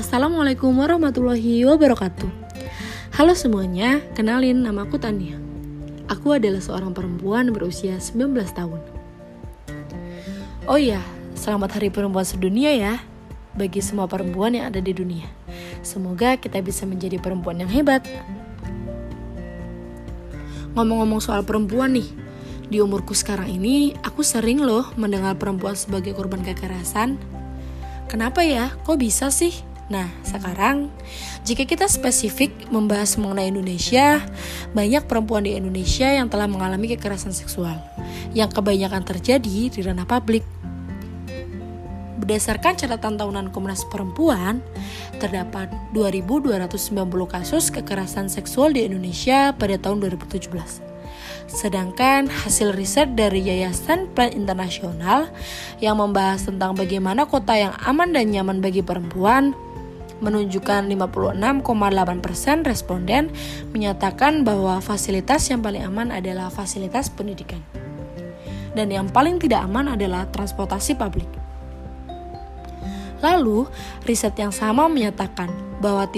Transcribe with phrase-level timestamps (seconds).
[0.00, 2.32] Assalamualaikum warahmatullahi wabarakatuh.
[3.20, 5.36] Halo semuanya, kenalin nama aku Tania.
[6.08, 8.80] Aku adalah seorang perempuan berusia 19 tahun.
[10.64, 11.04] Oh iya,
[11.36, 13.04] selamat Hari Perempuan Sedunia ya
[13.52, 15.28] bagi semua perempuan yang ada di dunia.
[15.84, 18.00] Semoga kita bisa menjadi perempuan yang hebat.
[20.80, 22.08] Ngomong-ngomong soal perempuan nih,
[22.72, 27.20] di umurku sekarang ini aku sering loh mendengar perempuan sebagai korban kekerasan.
[28.08, 28.72] Kenapa ya?
[28.88, 29.68] Kok bisa sih?
[29.90, 30.86] Nah, sekarang
[31.42, 34.22] jika kita spesifik membahas mengenai Indonesia,
[34.70, 37.74] banyak perempuan di Indonesia yang telah mengalami kekerasan seksual
[38.30, 40.46] yang kebanyakan terjadi di ranah publik.
[42.22, 44.62] Berdasarkan catatan tahunan Komnas Perempuan,
[45.18, 46.94] terdapat 2.290
[47.26, 50.86] kasus kekerasan seksual di Indonesia pada tahun 2017.
[51.50, 55.34] Sedangkan hasil riset dari Yayasan Plan Internasional
[55.82, 59.50] yang membahas tentang bagaimana kota yang aman dan nyaman bagi perempuan
[60.20, 63.32] menunjukkan 56,8% responden
[63.72, 67.60] menyatakan bahwa fasilitas yang paling aman adalah fasilitas pendidikan.
[68.76, 71.26] Dan yang paling tidak aman adalah transportasi publik.
[73.20, 73.68] Lalu,
[74.08, 76.08] riset yang sama menyatakan bahwa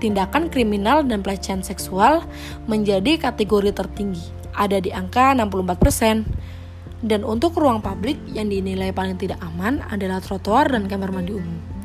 [0.00, 2.20] tindakan kriminal dan pelecehan seksual
[2.68, 6.50] menjadi kategori tertinggi, ada di angka 64%.
[7.00, 11.79] Dan untuk ruang publik yang dinilai paling tidak aman adalah trotoar dan kamar mandi umum.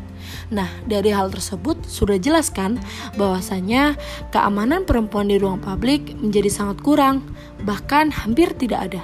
[0.54, 2.78] Nah, dari hal tersebut sudah jelaskan
[3.18, 3.98] bahwasanya
[4.30, 7.26] keamanan perempuan di ruang publik menjadi sangat kurang,
[7.66, 9.04] bahkan hampir tidak ada.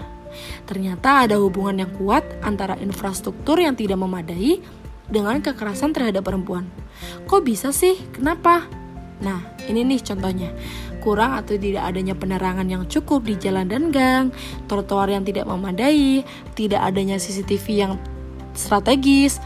[0.65, 4.63] Ternyata ada hubungan yang kuat antara infrastruktur yang tidak memadai
[5.11, 6.71] dengan kekerasan terhadap perempuan.
[7.27, 7.99] Kok bisa sih?
[8.15, 8.63] Kenapa?
[9.21, 10.49] Nah, ini nih contohnya.
[11.01, 14.29] Kurang atau tidak adanya penerangan yang cukup di jalan dan gang,
[14.69, 16.21] trotoar yang tidak memadai,
[16.53, 17.93] tidak adanya CCTV yang
[18.53, 19.41] strategis,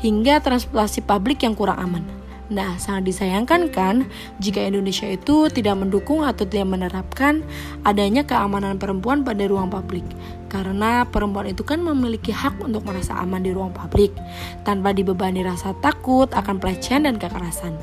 [0.00, 2.04] hingga transportasi publik yang kurang aman.
[2.46, 4.06] Nah, sangat disayangkan kan
[4.38, 7.42] jika Indonesia itu tidak mendukung atau tidak menerapkan
[7.82, 10.06] adanya keamanan perempuan pada ruang publik.
[10.46, 14.14] Karena perempuan itu kan memiliki hak untuk merasa aman di ruang publik
[14.62, 17.74] tanpa dibebani rasa takut akan pelecehan dan kekerasan.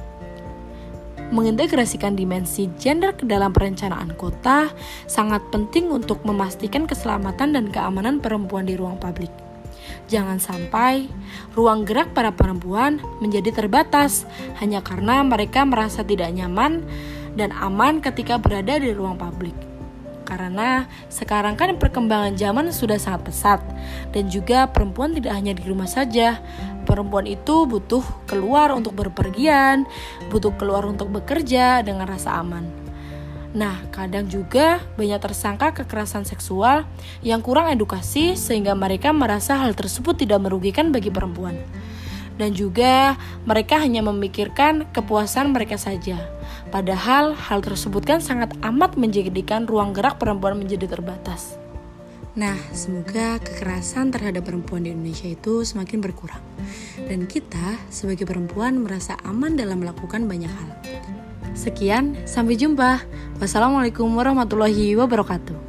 [1.35, 4.71] Mengintegrasikan dimensi gender ke dalam perencanaan kota
[5.11, 9.42] sangat penting untuk memastikan keselamatan dan keamanan perempuan di ruang publik.
[10.11, 11.09] Jangan sampai
[11.57, 14.27] ruang gerak para perempuan menjadi terbatas
[14.61, 16.85] hanya karena mereka merasa tidak nyaman
[17.33, 19.55] dan aman ketika berada di ruang publik.
[20.23, 23.59] Karena sekarang kan perkembangan zaman sudah sangat pesat
[24.15, 26.39] dan juga perempuan tidak hanya di rumah saja.
[26.83, 29.87] Perempuan itu butuh keluar untuk berpergian,
[30.31, 32.82] butuh keluar untuk bekerja dengan rasa aman.
[33.53, 36.89] Nah, kadang juga banyak tersangka kekerasan seksual
[37.21, 41.61] yang kurang edukasi sehingga mereka merasa hal tersebut tidak merugikan bagi perempuan.
[42.33, 43.13] Dan juga
[43.45, 46.17] mereka hanya memikirkan kepuasan mereka saja.
[46.73, 51.61] Padahal hal tersebut kan sangat amat menjadikan ruang gerak perempuan menjadi terbatas.
[52.33, 56.41] Nah, semoga kekerasan terhadap perempuan di Indonesia itu semakin berkurang.
[56.97, 60.69] Dan kita sebagai perempuan merasa aman dalam melakukan banyak hal.
[61.53, 62.99] Sekian, sampai jumpa.
[63.39, 65.62] Wassalamualaikum warahmatullahi wabarakatuh.